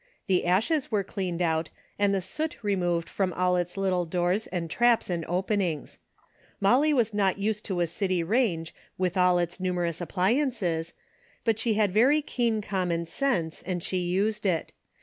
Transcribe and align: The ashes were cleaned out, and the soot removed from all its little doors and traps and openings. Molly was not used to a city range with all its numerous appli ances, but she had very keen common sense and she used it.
The 0.25 0.47
ashes 0.47 0.91
were 0.91 1.03
cleaned 1.03 1.43
out, 1.43 1.69
and 1.99 2.11
the 2.11 2.21
soot 2.23 2.63
removed 2.63 3.07
from 3.07 3.31
all 3.33 3.55
its 3.55 3.77
little 3.77 4.03
doors 4.07 4.47
and 4.47 4.67
traps 4.67 5.11
and 5.11 5.23
openings. 5.25 5.99
Molly 6.59 6.91
was 6.91 7.13
not 7.13 7.37
used 7.37 7.65
to 7.65 7.81
a 7.81 7.85
city 7.85 8.23
range 8.23 8.73
with 8.97 9.15
all 9.15 9.37
its 9.37 9.59
numerous 9.59 9.99
appli 9.99 10.37
ances, 10.43 10.93
but 11.45 11.59
she 11.59 11.75
had 11.75 11.91
very 11.91 12.23
keen 12.23 12.63
common 12.63 13.05
sense 13.05 13.61
and 13.61 13.83
she 13.83 13.97
used 13.97 14.43
it. 14.47 14.73